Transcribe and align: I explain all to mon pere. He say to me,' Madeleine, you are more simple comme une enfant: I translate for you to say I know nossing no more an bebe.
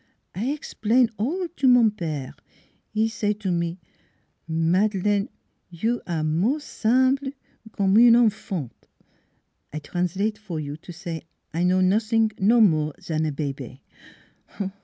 I 0.33 0.45
explain 0.47 1.09
all 1.19 1.47
to 1.57 1.67
mon 1.67 1.91
pere. 1.91 2.33
He 2.89 3.07
say 3.07 3.33
to 3.33 3.51
me,' 3.51 3.77
Madeleine, 4.47 5.29
you 5.69 6.01
are 6.07 6.23
more 6.23 6.59
simple 6.59 7.29
comme 7.71 7.97
une 7.99 8.15
enfant: 8.15 8.71
I 9.71 9.77
translate 9.77 10.39
for 10.39 10.59
you 10.59 10.75
to 10.75 10.91
say 10.91 11.21
I 11.53 11.63
know 11.63 11.81
nossing 11.81 12.31
no 12.39 12.59
more 12.61 12.95
an 13.09 13.31
bebe. 13.35 13.79